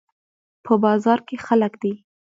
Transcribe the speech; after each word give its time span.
په 0.65 0.73
بازار 0.83 1.19
کې 1.27 1.37
خلک 1.45 1.73
دي 1.81 1.93